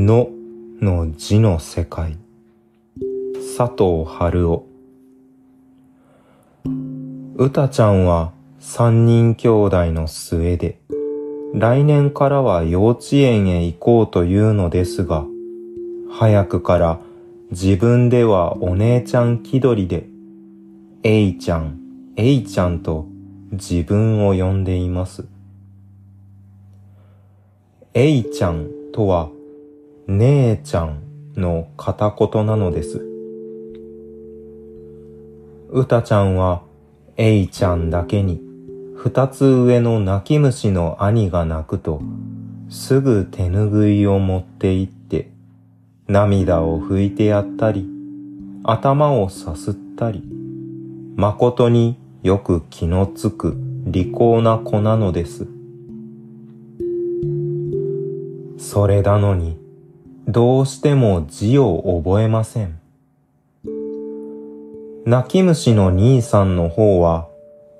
[0.00, 0.30] の
[0.80, 2.16] の字の世界
[3.56, 4.64] 佐藤春夫
[7.34, 8.30] うたちゃんは
[8.60, 10.78] 三人兄弟の末で
[11.52, 15.24] 来年からは幼稚園へ行こうというのですが
[16.12, 17.00] 早くから
[17.50, 20.06] 自分ではお姉ちゃん気取りで
[21.02, 21.80] えいちゃん、
[22.16, 23.08] えいちゃんと
[23.50, 25.26] 自分を呼んでいます。
[27.94, 29.30] えいちゃんとは、
[30.10, 31.02] 姉ちゃん
[31.36, 33.04] の片言なのです。
[35.68, 36.62] うたちゃんは、
[37.18, 38.40] えいちゃんだけに、
[38.96, 42.00] 二つ上の泣き虫の兄が泣くと、
[42.70, 45.30] すぐ手ぬぐいを持って行って、
[46.06, 47.86] 涙を拭いてやったり、
[48.64, 50.22] 頭をさすったり、
[51.16, 55.46] 誠によく気のつく利口な子なのです。
[58.56, 59.67] それなのに、
[60.30, 62.78] どうしても字を覚えません。
[65.06, 67.28] 泣き虫の兄さんの方は、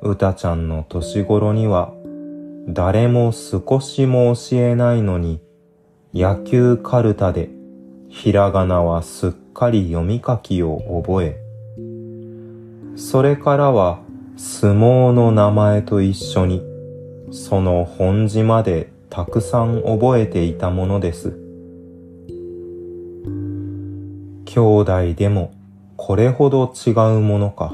[0.00, 1.92] うたちゃんの年頃には、
[2.66, 5.40] 誰も少しも教えないのに、
[6.12, 7.48] 野球カルタで、
[8.08, 11.40] ひらがなはすっかり読み書きを覚え、
[12.96, 14.00] それからは
[14.36, 16.60] 相撲の名前と一緒に、
[17.30, 21.41] その本字までたくさん覚えていたものです。
[24.52, 25.54] 兄弟でも
[25.96, 27.72] これほど違うものか。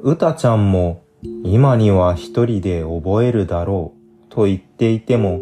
[0.00, 1.04] うたちゃんも
[1.44, 3.94] 今には一人で覚えるだろ
[4.28, 5.40] うと言っていても、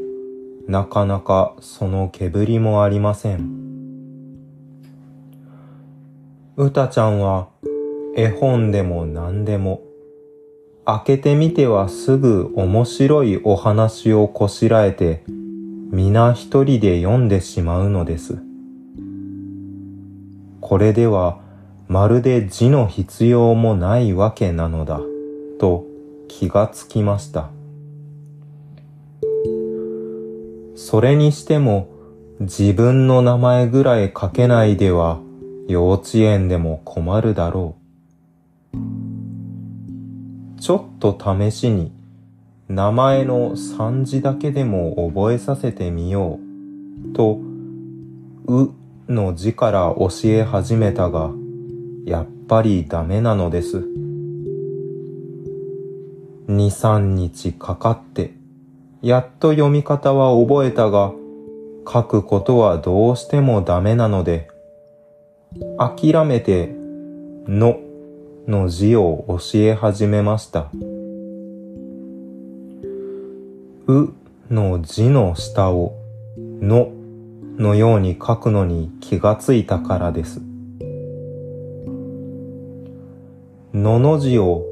[0.68, 3.62] なかなかその煙もありません。
[6.58, 7.48] うたちゃんは
[8.14, 9.80] 絵本でも何でも
[10.84, 15.24] 開けてみてはすぐ面白いお話をこしらえて
[15.90, 18.51] 皆一人で読んでしまうのです。
[20.62, 21.40] これでは
[21.88, 25.00] まるで字の必要もないわけなのだ
[25.58, 25.84] と
[26.28, 27.50] 気がつきました。
[30.76, 31.88] それにしても
[32.40, 35.20] 自分の名前ぐらい書けないでは
[35.68, 37.76] 幼稚園でも困るだろ
[38.72, 38.82] う。
[40.60, 41.92] ちょっと試しに
[42.68, 46.38] 名前の漢字だけでも覚えさせてみよ
[47.10, 47.40] うと、
[48.46, 48.70] う
[49.08, 51.30] の字から教え始めたが、
[52.04, 53.84] やっぱりダメなのです。
[56.48, 58.34] 二三日かかって、
[59.00, 61.12] やっと読み方は覚えたが、
[61.90, 64.48] 書くことはどうしてもダメなので、
[65.78, 66.74] 諦めて、
[67.48, 67.80] の、
[68.46, 70.70] の字を教え始めました。
[73.88, 74.12] う
[74.50, 75.94] の字の下を、
[76.60, 76.92] の、
[77.58, 80.40] のように書くのに気がついたからです。
[83.74, 84.64] のの字を、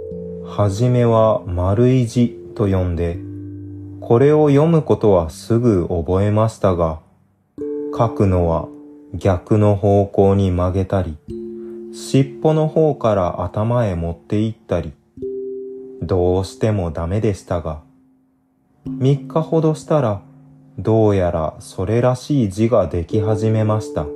[0.44, 3.18] はじめは丸い字と呼んで、
[4.00, 7.00] これを読むことはすぐ覚えましたが、
[7.96, 8.68] 書くのは
[9.14, 11.16] 逆の方向に曲げたり、
[11.92, 14.92] 尻尾の方から頭へ持って行ったり、
[16.02, 17.82] どうしてもダメでしたが、
[18.86, 20.22] 三日ほどしたら、
[20.82, 24.06] どうやらそれらしい字ができ始めました。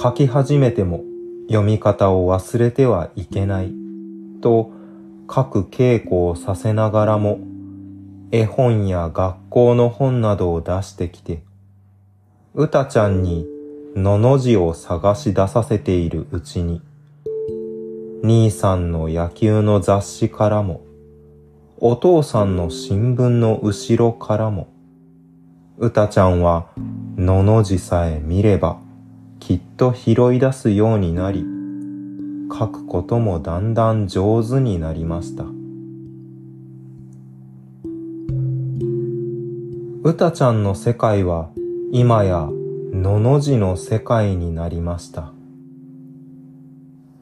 [0.00, 1.04] 書き始めても
[1.46, 3.74] 読み方を忘れてはいけない、
[4.40, 4.70] と
[5.30, 7.38] 書く稽古をさせながらも、
[8.30, 11.42] 絵本や学校の本などを出してきて、
[12.54, 13.46] うたちゃんに
[13.94, 16.80] のの字を探し出させているうちに、
[18.22, 20.85] 兄さんの野球の雑誌からも、
[21.78, 24.68] お父さんの新聞の後ろからも、
[25.76, 26.68] うたちゃんは
[27.18, 28.78] のの字さえ見れば
[29.40, 31.44] きっと拾い出すようになり、
[32.50, 35.44] 書くこともだんだん上手になりました。
[40.02, 41.50] うたちゃんの世界は
[41.92, 42.48] 今や
[42.92, 45.32] のの字の世界になりました。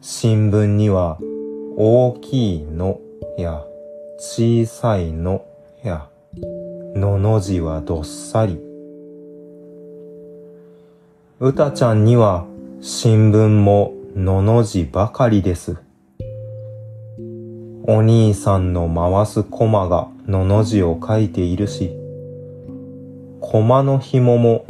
[0.01, 1.19] 新聞には
[1.77, 3.01] 大きいの
[3.37, 3.65] や
[4.17, 5.45] 小さいの
[5.83, 6.09] や
[6.95, 8.61] のの字はどっさり。
[11.41, 12.47] うたちゃんには
[12.81, 15.79] 新聞ものの字ばかりです。
[17.87, 21.97] お兄さんの回すコマがのの字を書いているし、
[23.41, 24.65] 駒の紐も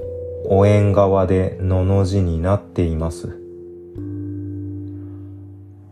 [0.46, 3.38] お縁側でのの字になっています。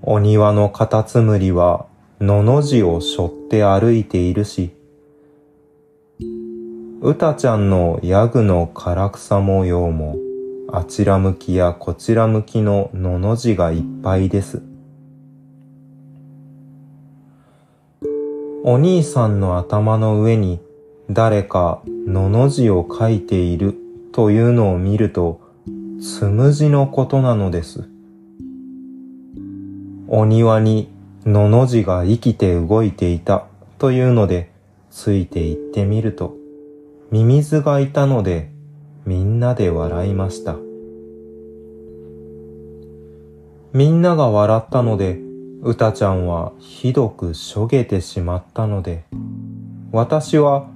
[0.01, 1.87] お庭のカタツムリは
[2.23, 4.71] のの字を背負って歩いているし、
[7.01, 10.15] うたちゃんのヤグの唐草模様も、
[10.71, 14.63] あちら向きやこちら向きののの字がいっぱいです。
[18.63, 20.61] お兄さんの頭の上に
[21.11, 23.75] 誰かのの字を書いている
[24.13, 25.41] というのを見ると、
[26.01, 27.89] つむじのことなのです。
[30.07, 30.92] お庭に
[31.25, 33.47] のの字が生きて動いていた
[33.79, 34.51] というので、
[34.91, 36.37] ついて行ってみると、
[37.11, 38.51] ミミズがいたので、
[39.07, 40.57] みんなで笑いました。
[43.73, 45.19] みんなが笑ったので、
[45.63, 49.05] うたちゃんはひどくしょげてしまったので、
[49.93, 50.67] 私は、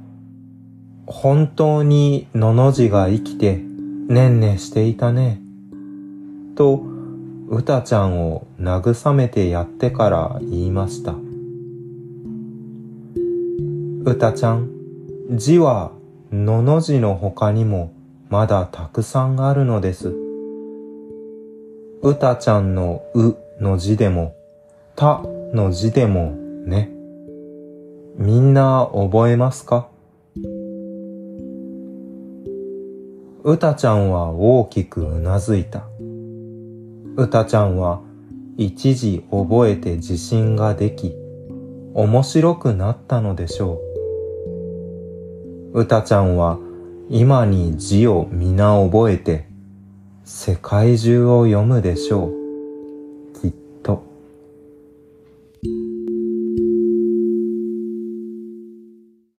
[1.07, 5.41] 本当にのの字が生きて、ねんねしていたね。
[6.55, 6.96] と、
[7.49, 11.15] うたちゃんを慰めてやってから言いました。
[14.05, 14.71] うたちゃん、
[15.31, 15.93] 字は
[16.33, 17.93] のの字の他にも
[18.29, 20.15] まだたくさんあるのです。
[22.03, 24.35] うたちゃんのうの字でも、
[24.97, 25.23] た
[25.53, 26.33] の字でも
[26.67, 26.91] ね。
[28.17, 29.89] みんな覚えますか？
[33.45, 35.85] うたちゃんは大きくうなずいた。
[37.17, 38.03] うたちゃんは
[38.59, 41.15] 一時覚えて自信ができ、
[41.95, 43.81] 面白くなったのでしょ
[45.73, 45.81] う。
[45.81, 46.59] うたちゃんは
[47.09, 49.49] 今に字を皆覚えて、
[50.25, 52.46] 世界中を読むでしょう。